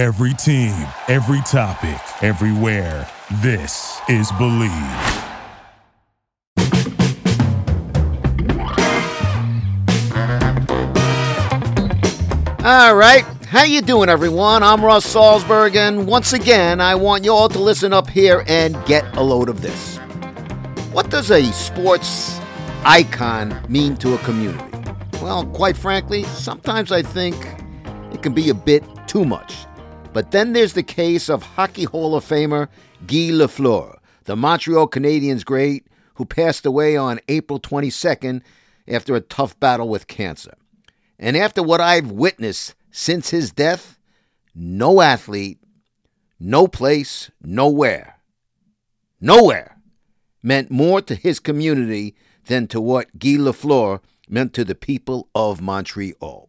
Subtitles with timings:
[0.00, 0.72] Every team,
[1.08, 3.06] every topic, everywhere.
[3.42, 5.26] This is Bleav.
[12.64, 13.26] All right.
[13.48, 14.62] How you doing, everyone?
[14.62, 18.82] I'm Russ Salzberg, and once again, I want you all to listen up here and
[18.86, 19.98] get a load of this.
[20.92, 22.40] What does a sports
[22.86, 24.64] icon mean to a community?
[25.20, 27.36] Well, quite frankly, sometimes I think
[28.14, 29.66] it can be a bit too much.
[30.12, 32.68] But then there's the case of Hockey Hall of Famer
[33.06, 38.42] Guy Lafleur, the Montreal Canadiens great who passed away on April 22nd
[38.88, 40.54] after a tough battle with cancer.
[41.18, 43.98] And after what I've witnessed since his death,
[44.52, 45.60] no athlete,
[46.40, 48.16] no place, nowhere,
[49.20, 49.76] nowhere
[50.42, 52.16] meant more to his community
[52.46, 56.48] than to what Guy Lafleur meant to the people of Montreal.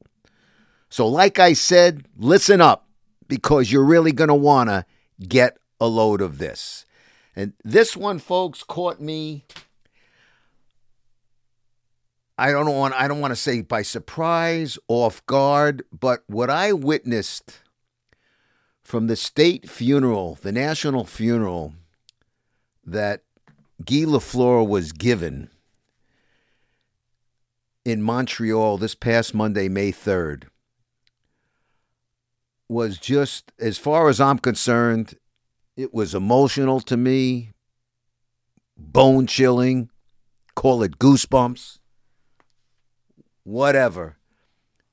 [0.90, 2.88] So, like I said, listen up
[3.32, 4.86] because you're really going to want to
[5.26, 6.86] get a load of this.
[7.34, 9.46] And this one, folks, caught me
[12.38, 16.74] I don't want I don't want to say by surprise, off guard, but what I
[16.74, 17.60] witnessed
[18.84, 21.76] from the state funeral, the national funeral
[22.86, 23.24] that
[23.86, 25.50] Guy Lafleur was given
[27.86, 30.50] in Montreal this past Monday, May 3rd,
[32.72, 35.16] was just, as far as I'm concerned,
[35.76, 37.52] it was emotional to me,
[38.78, 39.90] bone chilling,
[40.56, 41.80] call it goosebumps
[43.44, 44.18] whatever.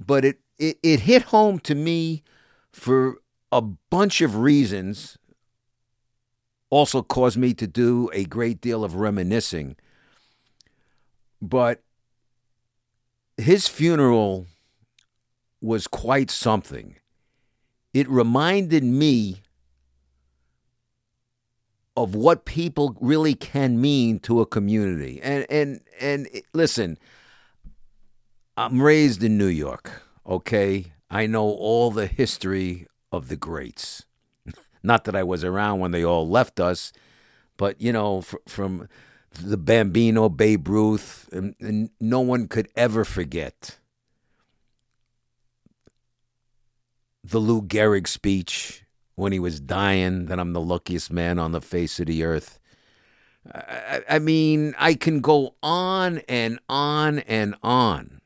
[0.01, 2.23] But it, it, it hit home to me
[2.73, 3.19] for
[3.51, 5.19] a bunch of reasons.
[6.71, 9.77] Also caused me to do a great deal of reminiscing.
[11.41, 11.83] But
[13.37, 14.47] his funeral
[15.61, 16.97] was quite something.
[17.93, 19.43] It reminded me
[21.97, 25.21] of what people really can mean to a community.
[25.23, 26.99] And and and listen,
[28.57, 30.93] I'm raised in New York, okay?
[31.11, 34.05] I know all the history of the greats.
[34.83, 36.93] Not that I was around when they all left us,
[37.57, 38.89] but, you know, fr- from
[39.41, 43.79] the Bambino, Babe Ruth, and, and no one could ever forget
[47.31, 48.85] the Lou Gehrig speech
[49.15, 52.59] when he was dying that I'm the luckiest man on the face of the earth.
[53.53, 58.21] I, I mean, I can go on and on and on.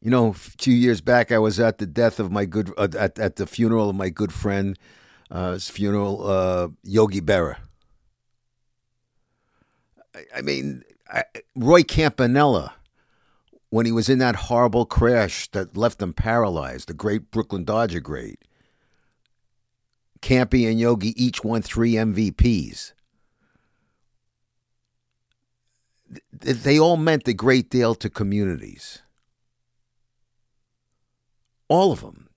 [0.00, 2.88] You know, a few years back, I was at the death of my good uh,
[2.98, 4.76] at at the funeral of my good friend,
[5.30, 7.58] uh, his funeral, uh, Yogi Berra.
[10.12, 11.22] I, I mean, I,
[11.54, 12.74] Roy Campanella,
[13.72, 18.00] when he was in that horrible crash that left him paralyzed, the great Brooklyn Dodger
[18.00, 18.38] great.
[20.20, 22.92] Campy and Yogi each won three MVPs.
[26.30, 29.00] They all meant a great deal to communities.
[31.68, 32.28] All of them.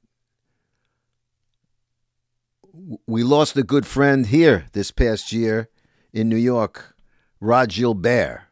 [3.06, 5.68] We lost a good friend here this past year
[6.14, 6.96] in New York,
[7.42, 8.45] Rod Gilbert,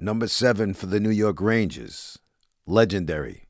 [0.00, 2.18] number seven for the New York Rangers,
[2.66, 3.48] legendary.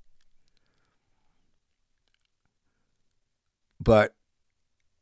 [3.80, 4.14] But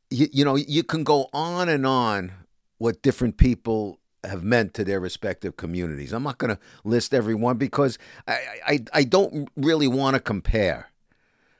[0.09, 2.31] you, you know, you can go on and on
[2.77, 6.13] what different people have meant to their respective communities.
[6.13, 7.97] I'm not going to list everyone because
[8.27, 10.91] I, I, I don't really want to compare.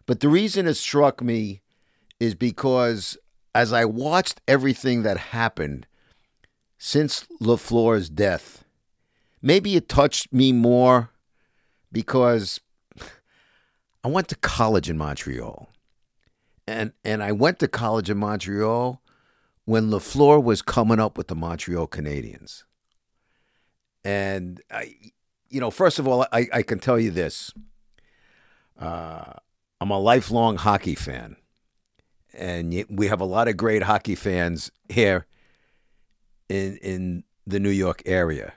[0.06, 1.62] But the reason it struck me
[2.20, 3.18] is because
[3.54, 5.88] as I watched everything that happened
[6.78, 8.64] since LaFleur's death,
[9.42, 11.12] maybe it touched me more
[11.92, 12.60] because
[14.04, 15.70] I went to college in Montreal.
[16.68, 19.02] And and I went to college in Montreal
[19.66, 22.64] when LaFleur was coming up with the Montreal Canadiens.
[24.04, 24.96] And I,
[25.50, 27.54] you know, first of all, I, I can tell you this:
[28.80, 29.34] uh,
[29.80, 31.38] I'm a lifelong hockey fan,
[32.34, 35.26] and we have a lot of great hockey fans here
[36.50, 38.54] in in the New York area.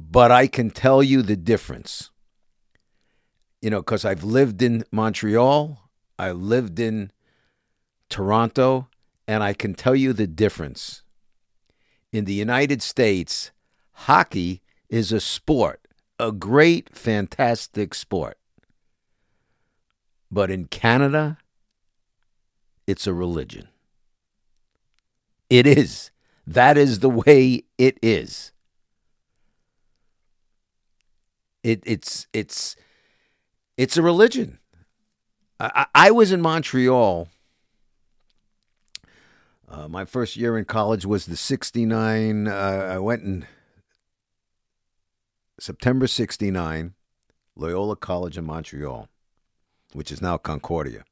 [0.00, 2.10] But I can tell you the difference.
[3.60, 7.10] You know, because I've lived in Montreal, I lived in
[8.08, 8.88] Toronto,
[9.26, 11.02] and I can tell you the difference.
[12.12, 13.50] In the United States,
[13.92, 15.80] hockey is a sport,
[16.20, 18.38] a great, fantastic sport.
[20.30, 21.38] But in Canada,
[22.86, 23.68] it's a religion.
[25.50, 26.12] It is.
[26.46, 28.52] That is the way it is.
[31.68, 32.76] It, it's it's
[33.76, 34.58] it's a religion.
[35.60, 37.28] I, I was in Montreal.
[39.68, 42.48] Uh, my first year in college was the 69.
[42.48, 42.50] Uh,
[42.94, 43.46] I went in
[45.60, 46.94] September 69,
[47.54, 49.10] Loyola College in Montreal,
[49.92, 51.04] which is now Concordia.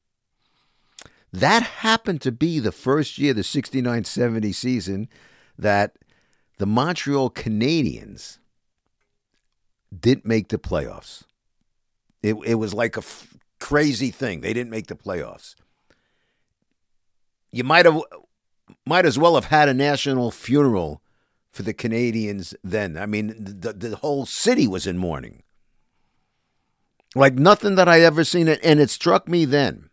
[1.35, 5.11] That happened to be the first year, the 69 70 season,
[5.59, 5.99] that
[6.57, 8.39] the Montreal Canadiens
[9.99, 11.25] didn't make the playoffs.
[12.23, 14.41] It, it was like a f- crazy thing.
[14.41, 15.55] They didn't make the playoffs.
[17.53, 18.01] You might have
[18.85, 21.03] might as well have had a national funeral
[21.53, 22.99] for the Canadiens then.
[22.99, 25.43] I mean, the the whole city was in mourning.
[27.15, 29.89] Like nothing that I ever seen it and it struck me then.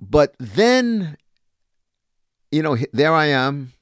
[0.00, 1.18] But then
[2.50, 3.73] you know, there I am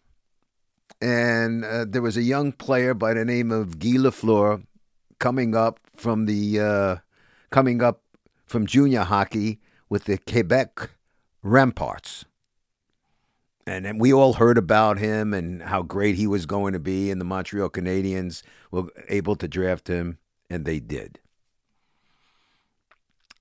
[1.02, 4.64] and uh, there was a young player by the name of Guy Lafleur
[5.18, 6.96] coming up from the uh,
[7.50, 8.02] coming up
[8.46, 10.90] from junior hockey with the Quebec
[11.42, 12.24] Ramparts.
[13.66, 17.10] And, and we all heard about him and how great he was going to be,
[17.10, 20.18] and the Montreal Canadiens were able to draft him,
[20.48, 21.18] and they did.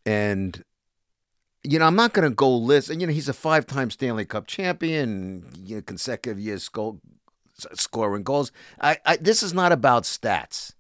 [0.06, 0.64] And
[1.64, 2.90] you know, I'm not going to go list.
[2.90, 6.64] And you know, he's a five-time Stanley Cup champion, you know, consecutive years
[7.74, 8.52] scoring goals.
[8.80, 10.74] I, I, this is not about stats.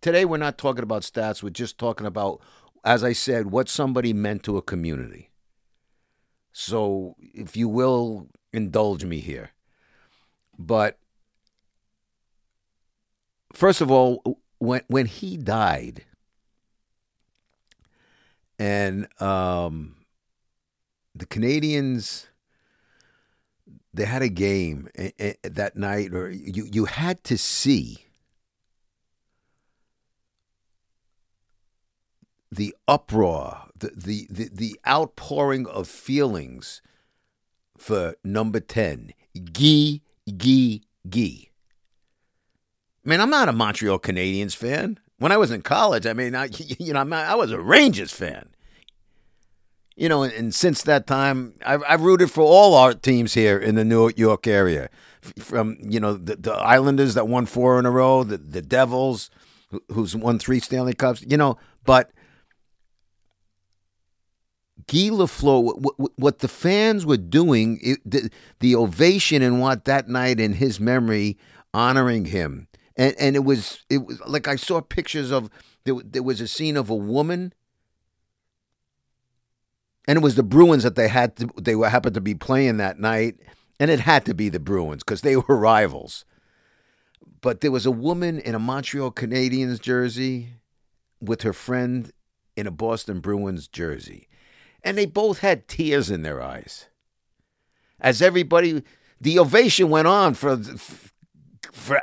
[0.00, 1.42] Today, we're not talking about stats.
[1.42, 2.40] We're just talking about,
[2.84, 5.30] as I said, what somebody meant to a community.
[6.52, 9.50] So, if you will indulge me here.
[10.58, 10.98] But
[13.52, 16.04] first of all, when when he died,
[18.58, 19.96] and um,
[21.14, 22.26] the Canadiens
[23.94, 28.04] they had a game eh, eh, that night, or you you had to see
[32.50, 36.82] the uproar, the the the, the outpouring of feelings
[37.78, 39.12] for number ten,
[39.52, 40.02] Gee
[40.36, 41.50] Gee Gee.
[43.04, 44.98] Man, I'm not a Montreal Canadiens fan.
[45.18, 48.48] When I was in college, I mean, I, you know, I was a Rangers fan
[49.96, 53.76] you know, and, since that time, I've, I've, rooted for all our teams here in
[53.76, 54.88] the New York area.
[55.38, 59.30] From you know the, the Islanders that won four in a row, the the Devils,
[59.90, 61.24] who's won three Stanley Cups.
[61.26, 62.10] You know, but
[64.86, 68.30] Guy Lafleur, what, what the fans were doing, it, the,
[68.60, 71.38] the ovation and what that night in his memory,
[71.72, 75.48] honoring him, and and it was it was like I saw pictures of
[75.84, 77.54] there, there was a scene of a woman
[80.06, 82.98] and it was the Bruins that they had to they happened to be playing that
[82.98, 83.36] night,
[83.80, 86.24] and it had to be the Bruins because they were rivals.
[87.40, 90.54] But there was a woman in a Montreal Canadiens jersey
[91.20, 92.10] with her friend
[92.56, 94.28] in a Boston Bruins jersey,
[94.82, 96.88] and they both had tears in their eyes.
[98.00, 98.82] As everybody,
[99.20, 100.58] the ovation went on for
[101.72, 102.02] for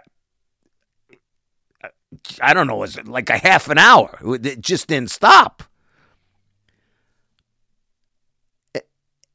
[2.41, 4.19] I don't know, was it like a half an hour?
[4.21, 5.63] It just didn't stop.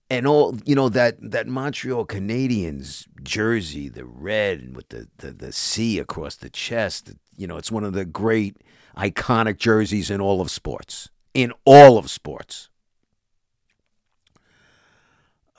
[0.08, 5.52] And all you know that that Montreal Canadiens jersey, the red with the the, the
[5.52, 7.12] C across the chest.
[7.36, 8.56] You know, it's one of the great
[8.96, 11.10] iconic jerseys in all of sports.
[11.34, 12.70] In all of sports.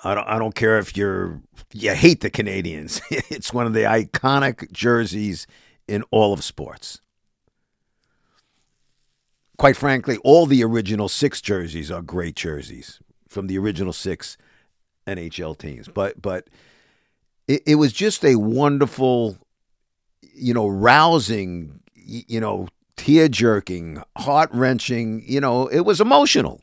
[0.04, 1.42] I don't, I don't care if you're
[1.74, 3.02] you hate the Canadiens.
[3.10, 5.46] it's one of the iconic jerseys
[5.88, 7.02] in all of sports.
[9.58, 14.38] Quite frankly, all the original six jerseys are great jerseys from the original six
[15.06, 15.88] NHL teams.
[15.88, 16.48] But but
[17.48, 19.38] it, it was just a wonderful,
[20.22, 25.24] you know, rousing, you know, tear jerking, heart wrenching.
[25.26, 26.62] You know, it was emotional,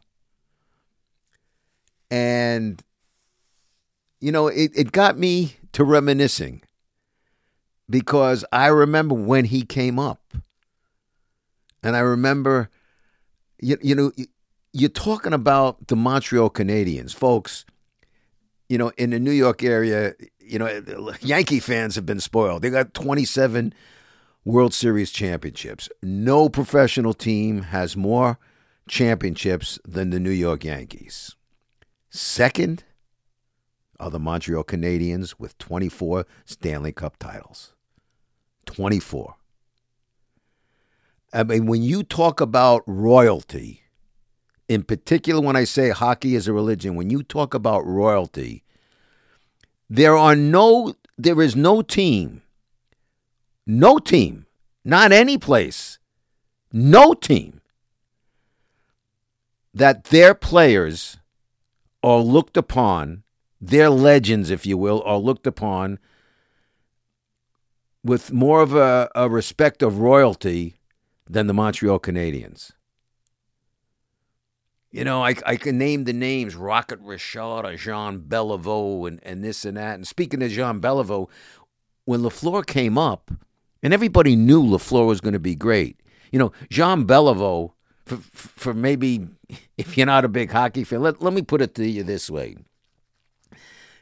[2.11, 2.83] and
[4.21, 6.63] you know, it, it got me to reminiscing
[7.91, 10.35] because I remember when he came up,
[11.83, 12.71] and I remember,
[13.61, 14.13] you, you know,
[14.75, 17.65] you're talking about the Montreal Canadiens, folks.
[18.69, 22.63] You know, in the New York area, you know, Yankee fans have been spoiled.
[22.63, 23.73] They got 27
[24.45, 25.89] World Series championships.
[26.03, 28.39] No professional team has more
[28.89, 31.37] championships than the New York Yankees.
[32.11, 32.85] Second
[34.01, 37.75] are the Montreal Canadiens with 24 Stanley Cup titles.
[38.67, 39.37] 24.
[41.33, 43.84] I mean, when you talk about royalty,
[44.69, 48.65] in particular when I say hockey is a religion, when you talk about royalty,
[49.89, 52.43] there are no there is no team,
[53.67, 54.47] no team,
[54.85, 55.99] not any place,
[56.73, 57.61] no team
[59.73, 61.19] that their players
[62.03, 63.23] are looked upon,
[63.61, 65.99] their legends, if you will, are looked upon
[68.05, 70.75] with more of a, a respect of royalty
[71.29, 72.73] than the Montreal Canadiens.
[74.95, 79.43] You know, I, I can name the names Rocket Richard or Jean Beliveau and, and
[79.43, 79.97] this and that.
[79.97, 81.29] And speaking of Jean Beliveau,
[82.05, 83.33] when LaFleur came up,
[83.83, 86.01] and everybody knew LaFleur was going to be great.
[86.31, 87.73] You know, Jean Beliveau,
[88.07, 89.27] for, for maybe
[89.77, 92.31] if you're not a big hockey fan, let, let me put it to you this
[92.31, 92.55] way.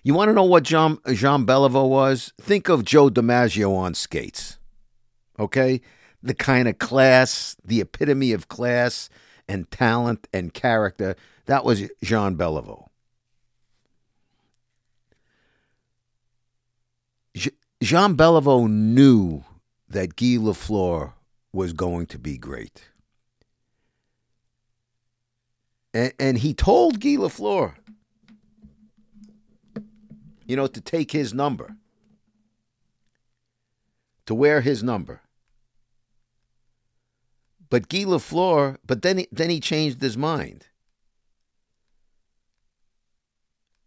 [0.02, 2.34] You want to know what Jean, Jean Beliveau was?
[2.38, 4.58] Think of Joe DiMaggio on skates.
[5.38, 5.80] Okay?
[6.22, 9.08] The kind of class, the epitome of class
[9.48, 11.16] and talent and character.
[11.46, 12.88] That was Jean Beliveau.
[17.82, 19.44] Jean Beliveau knew
[19.88, 21.12] that Guy Lafleur
[21.52, 22.84] was going to be great.
[25.92, 27.74] And, and he told Guy Lafleur,
[30.46, 31.76] you know, to take his number,
[34.26, 35.20] to wear his number.
[37.72, 40.66] But Guy Lafleur, but then he, then he changed his mind.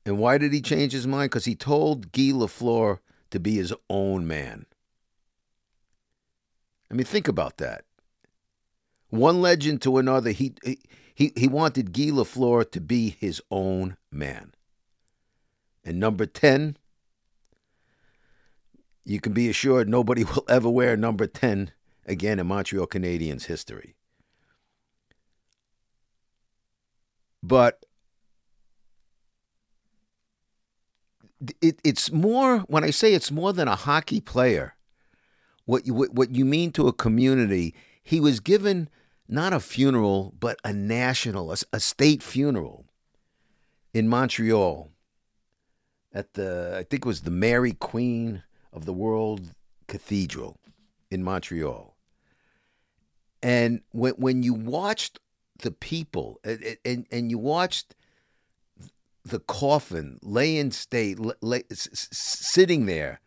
[0.08, 1.30] And why did he change his mind?
[1.30, 2.98] Because he told Guy Lafleur
[3.30, 4.66] to be his own man.
[6.90, 7.86] I mean, think about that.
[9.10, 10.56] One legend to another, he
[11.14, 14.56] he he wanted Guy Lafleur to be his own man.
[15.84, 16.78] And number ten,
[19.04, 21.70] you can be assured nobody will ever wear number ten
[22.06, 23.96] again in Montreal Canadiens history.
[27.42, 27.86] But
[31.62, 34.76] it, it's more, when I say it's more than a hockey player,
[35.66, 38.90] what you, what you mean to a community, he was given
[39.28, 42.86] not a funeral, but a national, a, a state funeral
[43.94, 44.92] in Montreal
[46.14, 49.54] at the, I think it was the Mary Queen of the World
[49.88, 50.58] Cathedral
[51.12, 51.95] in Montreal.
[53.42, 55.20] And when when you watched
[55.60, 57.96] the people and and, you watched
[59.24, 63.22] the coffin lay in state, lay, sitting there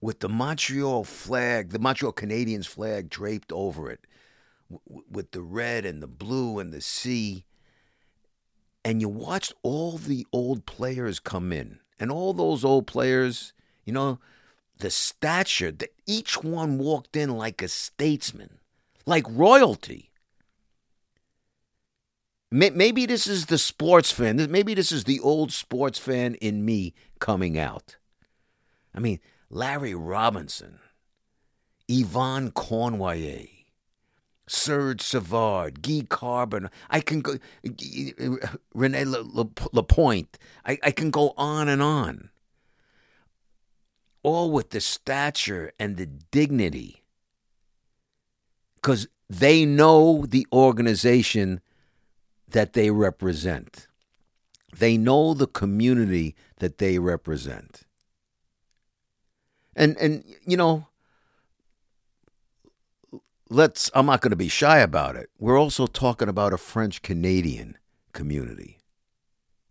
[0.00, 4.06] with the Montreal flag, the Montreal Canadiens flag draped over it,
[5.10, 7.44] with the red and the blue and the C.
[8.84, 13.92] And you watched all the old players come in, and all those old players, you
[13.92, 14.18] know,
[14.78, 18.58] the stature that each one walked in like a statesman
[19.06, 20.10] like royalty.
[22.50, 24.36] Maybe this is the sports fan.
[24.48, 27.96] Maybe this is the old sports fan in me coming out.
[28.94, 29.18] I mean,
[29.50, 30.78] Larry Robinson,
[31.88, 33.48] Yvan Cournoyer,
[34.46, 36.70] Serge Savard, Guy Carbon.
[36.90, 37.38] I can go,
[38.72, 40.38] Rene Lapointe.
[40.64, 42.30] I, I can go on and on.
[44.22, 47.03] All with the stature and the dignity
[48.84, 51.62] because they know the organization
[52.46, 53.86] that they represent.
[54.76, 57.84] They know the community that they represent.
[59.74, 60.88] And and you know,
[63.48, 65.30] let's I'm not going to be shy about it.
[65.38, 67.78] We're also talking about a French Canadian
[68.12, 68.80] community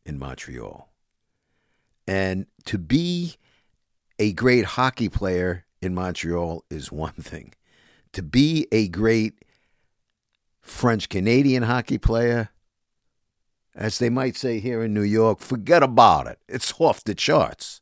[0.07, 0.89] in Montreal.
[2.07, 3.35] And to be
[4.17, 7.53] a great hockey player in Montreal is one thing
[8.13, 9.43] to be a great
[10.61, 12.49] French Canadian hockey player,
[13.75, 16.39] as they might say here in New York, forget about it.
[16.47, 17.81] It's off the charts.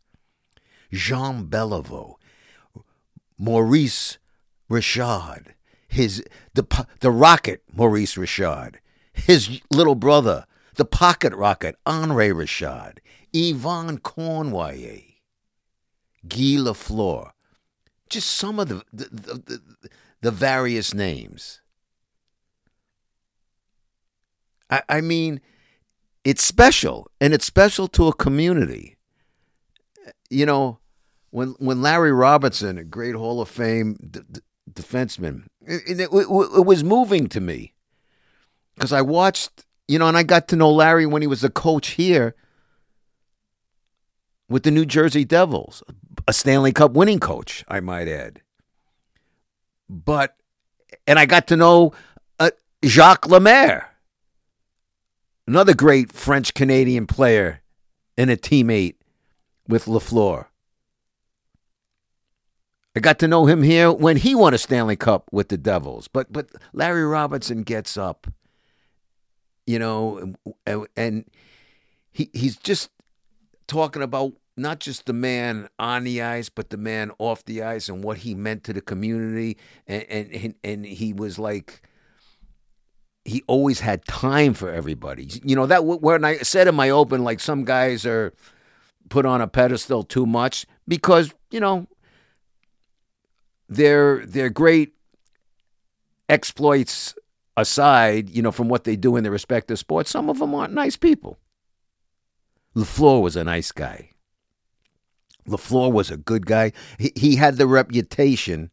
[0.92, 2.16] Jean Beliveau,
[3.38, 4.18] Maurice
[4.68, 5.56] Richard,
[5.88, 6.24] his
[6.54, 8.80] the the rocket Maurice Richard,
[9.14, 10.46] his little brother,
[10.76, 13.02] the pocket rocket Henri Richard,
[13.34, 15.04] Yvan Cournoyer,
[16.28, 17.32] Guy Lafleur,
[18.10, 19.90] just some of the the, the, the
[20.30, 21.62] various names.
[24.70, 25.42] I, I mean,
[26.24, 28.98] it's special, and it's special to a community.
[30.30, 30.78] You know,
[31.32, 36.66] when when Larry Robinson, a great Hall of Fame d- d- defenseman, it, it, it
[36.66, 37.74] was moving to me
[38.76, 41.50] because I watched, you know, and I got to know Larry when he was a
[41.50, 42.36] coach here
[44.48, 45.82] with the New Jersey Devils,
[46.28, 48.42] a Stanley Cup winning coach, I might add.
[49.94, 50.38] But,
[51.06, 51.92] and I got to know
[52.40, 52.52] uh,
[52.86, 53.90] Jacques Lemaire,
[55.46, 57.62] another great French Canadian player
[58.18, 58.96] and a teammate
[59.68, 60.46] with LaFleur.
[62.96, 66.08] I got to know him here when he won a Stanley Cup with the Devils.
[66.08, 68.28] But but Larry Robinson gets up.
[69.66, 71.26] you know, and, and
[72.12, 72.90] he he's just
[73.68, 77.90] talking about not just the man on the ice, but the man off the ice
[77.90, 79.58] and what he meant to the community.
[79.88, 81.82] And and and he was like,
[83.26, 85.28] he always had time for everybody.
[85.44, 88.34] You know that when I said in my open, like some guys are
[89.10, 91.88] put on a pedestal too much because you know
[93.68, 94.94] their their great
[96.30, 97.14] exploits
[97.58, 100.74] aside, you know, from what they do in their respective sports, some of them aren't
[100.74, 101.38] nice people.
[102.76, 104.12] LaFleur was a nice guy.
[105.48, 106.72] LaFleur was a good guy.
[106.98, 108.72] He, he had the reputation,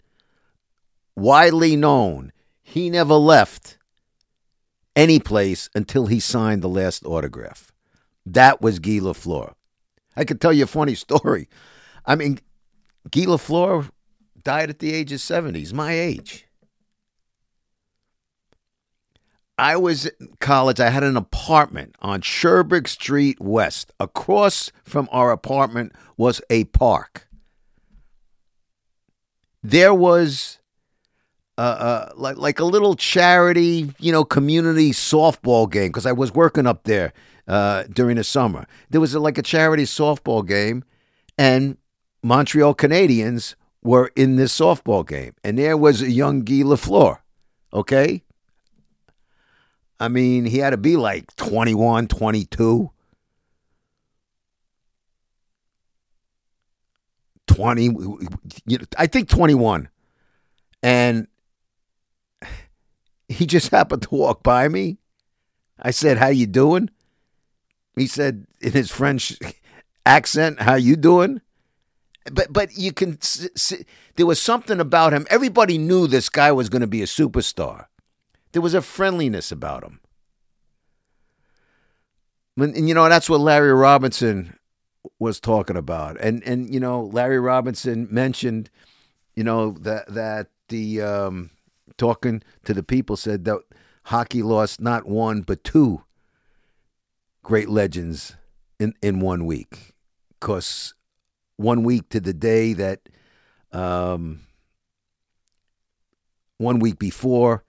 [1.17, 2.33] widely known.
[2.63, 3.79] He never left
[4.95, 7.73] any place until he signed the last autograph.
[8.27, 9.55] That was Guy LaFleur.
[10.17, 11.49] I could tell you a funny story.
[12.05, 12.41] I mean,
[13.11, 13.91] Guy LaFleur
[14.43, 15.59] died at the age of 70.
[15.59, 16.48] He's my age.
[19.59, 20.79] I was in college.
[20.79, 23.93] I had an apartment on Sherbrooke Street West.
[23.99, 27.29] Across from our apartment was a park.
[29.63, 30.61] There was
[31.59, 36.33] uh, uh, like like a little charity, you know, community softball game because I was
[36.33, 37.13] working up there
[37.49, 38.67] uh, during the summer.
[38.91, 40.85] There was a, like a charity softball game,
[41.37, 41.77] and
[42.23, 47.19] Montreal Canadiens were in this softball game, and there was a young Guy Lafleur.
[47.75, 48.23] Okay,
[50.01, 52.91] I mean, he had to be like 21, 22.
[57.47, 57.91] 20,
[58.97, 59.89] I think 21.
[60.83, 61.27] And
[63.29, 64.99] he just happened to walk by me.
[65.81, 66.91] I said, "How you doing?"
[67.97, 69.39] He said in his French
[70.07, 71.41] accent, "How you doing?"
[72.33, 73.85] But but you can see,
[74.17, 75.27] there was something about him.
[75.31, 77.87] Everybody knew this guy was going to be a superstar.
[78.53, 80.01] There was a friendliness about him.
[82.57, 84.59] And you know, that's what Larry Robinson
[85.19, 86.21] was talking about.
[86.21, 88.71] And and you know, Larry Robinson mentioned,
[89.37, 91.51] you know, that that the um,
[91.97, 93.61] talking to the people said that
[94.05, 96.03] hockey lost not one but two
[97.43, 98.37] great legends
[98.81, 99.95] in in one week.
[100.41, 100.95] Cause
[101.57, 103.09] one week to the day that
[103.73, 104.41] um,
[106.57, 107.65] one week before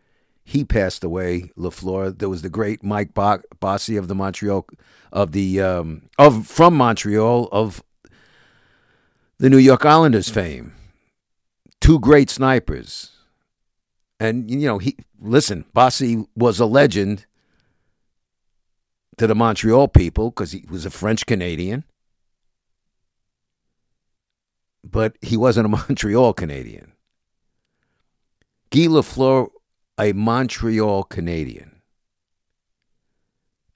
[0.50, 2.18] he passed away, Lafleur.
[2.18, 4.66] There was the great Mike Bo- Bossy of the Montreal
[5.12, 7.84] of the um, of from Montreal of
[9.38, 10.74] the New York Islanders fame.
[11.80, 13.12] Two great snipers,
[14.20, 15.66] and you know he listen.
[15.72, 17.28] Bossy was a legend
[19.18, 21.84] to the Montreal people because he was a French Canadian,
[24.84, 26.94] but he wasn't a Montreal Canadien.
[28.72, 29.50] Guy Lafleur
[30.00, 31.82] a Montreal Canadien.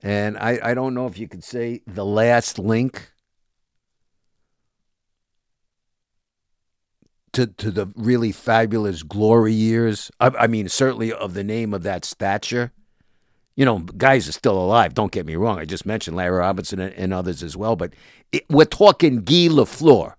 [0.02, 3.12] And I, I don't know if you could say the last link
[7.34, 10.12] to, to the really fabulous glory years.
[10.20, 12.72] I, I mean, certainly of the name of that stature.
[13.56, 14.94] You know, guys are still alive.
[14.94, 15.60] Don't get me wrong.
[15.60, 17.76] I just mentioned Larry Robinson and, and others as well.
[17.76, 17.94] But
[18.32, 20.16] it, we're talking Guy Lafleur.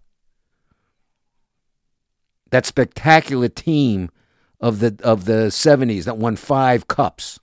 [2.51, 4.11] That spectacular team
[4.61, 7.38] of the of the 70s that won 5 cups.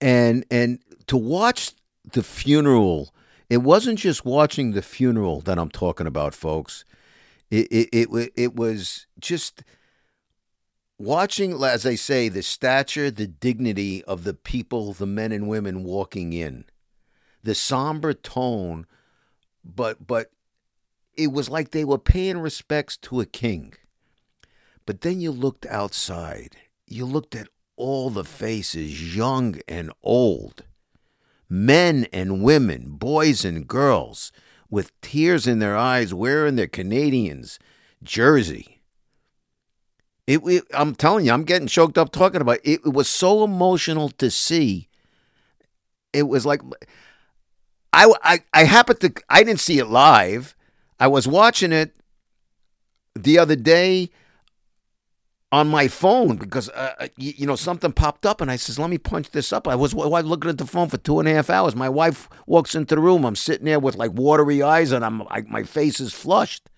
[0.00, 1.72] And and to watch
[2.12, 3.14] the funeral,
[3.48, 6.84] it wasn't just watching the funeral that I'm talking about, folks.
[7.50, 9.62] It it it, it was just
[10.98, 15.84] watching, as I say, the stature, the dignity of the people, the men and women
[15.84, 16.64] walking in,
[17.42, 18.86] the somber tone,
[19.64, 20.30] but but
[21.16, 23.74] it was like they were paying respects to a king.
[24.86, 26.56] But then you looked outside.
[26.86, 30.64] You looked at all the faces, young and old,
[31.48, 34.32] men and women, boys and girls,
[34.70, 37.58] with tears in their eyes, wearing their Canadiens
[38.02, 38.82] jersey.
[40.26, 42.80] It, it, I'm telling you, I'm getting choked up talking about it.
[42.84, 44.88] It was so emotional to see.
[46.12, 46.60] It was like
[47.92, 50.54] I, I, I happened to I didn't see it live.
[51.02, 51.96] I was watching it
[53.16, 54.10] the other day
[55.50, 58.78] on my phone because uh, uh you, you, know something popped up and I says,
[58.78, 61.18] "Let me punch this up." I was, I was looking at the phone for two
[61.18, 61.74] and a half hours.
[61.74, 63.24] My wife walks into the room.
[63.24, 66.70] I'm sitting there with like watery eyes and I'm I, my face is flushed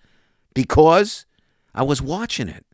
[0.55, 1.27] because
[1.75, 2.65] I was watching it,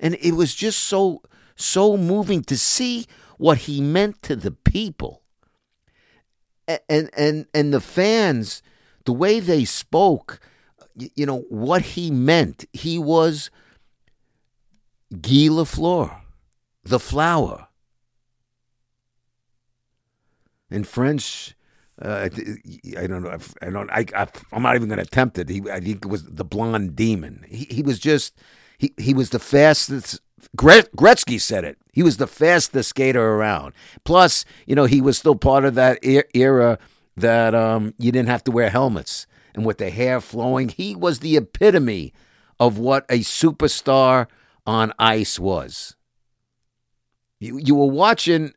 [0.00, 1.20] and it was just so
[1.56, 3.04] so moving to see
[3.36, 5.20] what he meant to the people
[6.66, 8.62] and and and the fans,
[9.04, 10.40] the way they spoke
[10.96, 12.64] you know, what he meant.
[12.72, 13.50] He was
[15.12, 16.20] Guy Lafleur,
[16.84, 17.68] the flower,
[20.70, 21.54] In French,
[22.02, 22.28] uh,
[22.98, 23.38] I don't know.
[23.62, 23.90] I don't.
[23.90, 25.48] I, I am not even going to attempt it.
[25.48, 27.44] He, I think it was the blonde demon.
[27.48, 28.34] He, he was just.
[28.78, 30.20] He, he was the fastest.
[30.56, 31.78] Gretzky said it.
[31.92, 33.72] He was the fastest skater around.
[34.04, 36.78] Plus, you know, he was still part of that era
[37.16, 39.26] that um, you didn't have to wear helmets
[39.56, 40.68] and with the hair flowing.
[40.68, 42.12] He was the epitome
[42.60, 44.28] of what a superstar
[44.66, 45.96] on ice was.
[47.40, 48.52] You, you were watching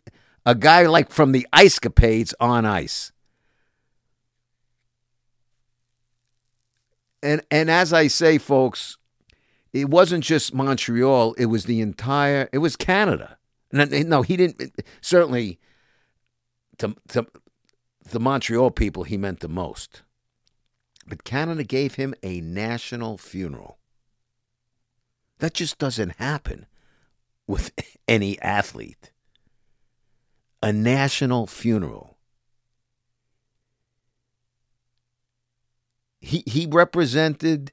[0.46, 3.12] a guy like from the Ice Capades on ice.
[7.22, 8.98] And and as I say, folks,
[9.74, 12.48] it wasn't just Montreal; it was the entire.
[12.54, 13.38] It was Canada.
[13.74, 14.74] No, he didn't.
[15.02, 15.60] Certainly,
[16.78, 17.28] to, to
[18.10, 20.02] the Montreal people, he meant the most.
[21.10, 23.80] But Canada gave him a national funeral.
[25.39, 26.67] That just doesn't happen
[27.48, 27.72] with
[28.08, 29.12] any athlete.
[30.62, 32.17] A national funeral.
[36.22, 37.72] He he represented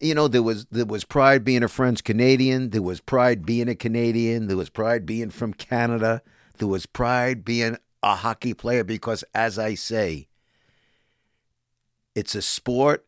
[0.00, 3.68] you know there was there was pride being a French Canadian, there was pride being
[3.68, 6.20] a Canadian, there was pride being from Canada,
[6.58, 10.28] there was pride being a hockey player because as I say
[12.14, 13.06] it's a sport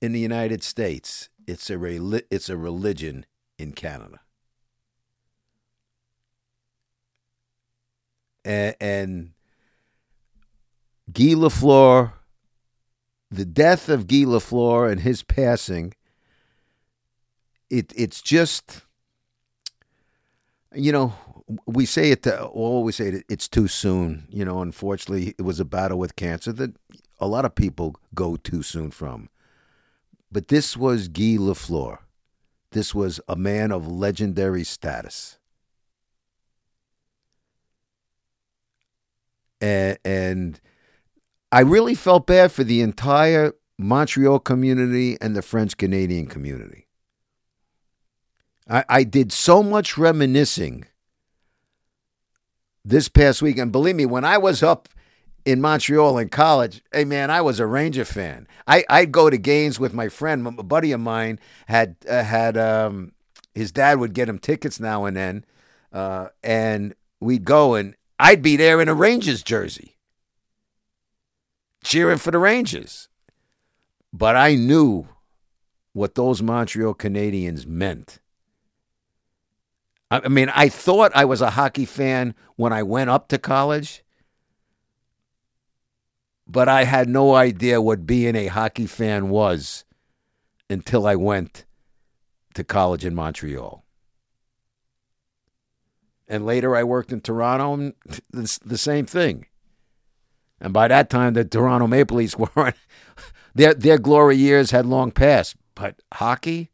[0.00, 1.28] in the United States.
[1.46, 3.26] It's a it's a religion
[3.58, 4.20] in Canada.
[8.44, 9.30] And, and
[11.12, 12.12] Guy Lafleur,
[13.30, 15.94] the death of Guy Lafleur and his passing,
[17.70, 18.82] it it's just,
[20.74, 21.14] you know,
[21.66, 24.26] we say it to always say it, it's too soon.
[24.30, 26.74] You know, unfortunately, it was a battle with cancer that
[27.18, 29.28] a lot of people go too soon from.
[30.30, 31.98] But this was Guy Lafleur.
[32.70, 35.38] This was a man of legendary status.
[39.60, 40.60] And, and
[41.52, 46.88] I really felt bad for the entire Montreal community and the French Canadian community.
[48.68, 50.86] I, I did so much reminiscing
[52.84, 53.58] this past week.
[53.58, 54.88] And believe me, when I was up
[55.44, 58.46] in Montreal in college, hey man, I was a Ranger fan.
[58.66, 62.56] I I'd go to games with my friend, a buddy of mine had uh, had
[62.56, 63.12] um,
[63.54, 65.44] his dad would get him tickets now and then,
[65.92, 69.96] uh, and we'd go and I'd be there in a Rangers jersey,
[71.82, 73.08] cheering for the Rangers.
[74.12, 75.08] But I knew
[75.92, 78.18] what those Montreal Canadiens meant.
[80.12, 84.02] I mean, I thought I was a hockey fan when I went up to college
[86.52, 89.84] but I had no idea what being a hockey fan was
[90.68, 91.64] until I went
[92.54, 93.84] to college in Montreal.
[96.28, 97.94] And later I worked in Toronto, and
[98.30, 99.46] the, same thing.
[100.60, 102.76] And by that time, the Toronto Maple Leafs weren't,
[103.54, 105.56] their, their glory years had long passed.
[105.74, 106.70] But hockey,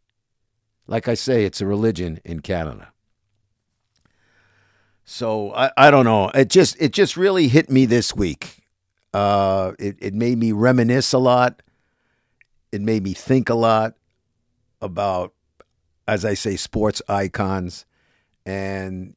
[0.89, 2.93] like I say, it's a religion in Canada.
[5.11, 6.29] So I, I don't know.
[6.29, 8.59] It just it just really hit me this week
[9.15, 11.63] uh, it, it made me reminisce a lot.
[12.73, 13.95] It made me think a lot
[14.81, 15.33] about,
[16.07, 17.87] as I say, sports icons.
[18.45, 19.15] And,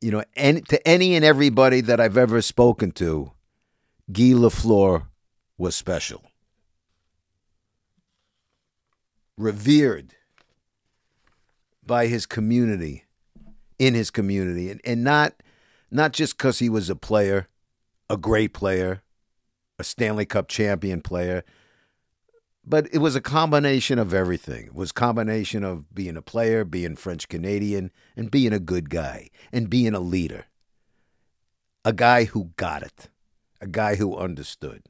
[0.00, 3.32] you know, and to any and everybody that I've ever spoken to,
[4.12, 5.08] Guy Lafleur
[5.58, 6.22] was special.
[9.36, 10.14] Revered
[11.84, 13.03] by his community,
[13.78, 15.34] in his community, and, and not
[15.90, 17.48] not just because he was a player,
[18.10, 19.02] a great player,
[19.78, 21.44] a Stanley Cup champion player.
[22.66, 24.66] But it was a combination of everything.
[24.66, 28.88] It was a combination of being a player, being French Canadian, and being a good
[28.88, 30.46] guy, and being a leader.
[31.84, 33.10] A guy who got it,
[33.60, 34.84] a guy who understood.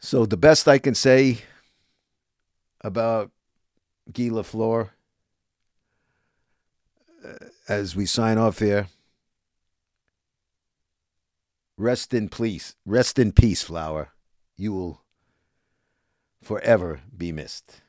[0.00, 1.42] So the best I can say
[2.80, 3.30] about
[4.12, 4.90] Guy Lafleur
[7.68, 8.88] as we sign off here
[11.76, 12.76] Rest in peace.
[12.86, 14.10] Rest in peace, Flower.
[14.56, 15.02] You will
[16.40, 17.80] forever be missed.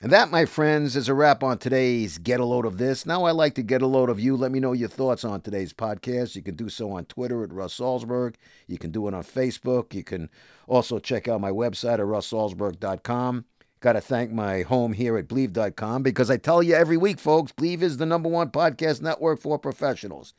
[0.00, 3.04] And that, my friends, is a wrap on today's Get a Load of This.
[3.06, 4.36] Now I'd like to get a load of you.
[4.36, 6.36] Let me know your thoughts on today's podcast.
[6.36, 8.34] You can do so on Twitter at Russ Salzberg.
[8.66, 9.94] You can do it on Facebook.
[9.94, 10.28] You can
[10.66, 13.44] also check out my website at russsalzberg.com.
[13.82, 17.50] Got to thank my home here at Bleav.com because I tell you every week, folks,
[17.50, 20.34] Bleav is the number one podcast network for professionals.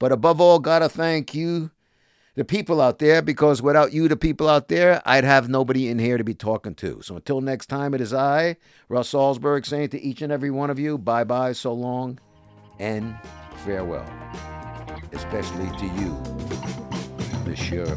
[0.00, 1.70] But above all, got to thank you
[2.34, 6.00] the people out there because without you, the people out there, I'd have nobody in
[6.00, 7.00] here to be talking to.
[7.02, 8.56] So until next time, it is I,
[8.88, 12.18] Russ Salzberg, saying to each and every one of you, bye bye, so long,
[12.80, 13.16] and
[13.64, 14.08] farewell.
[15.12, 16.20] especially to you,
[17.46, 17.96] Monsieur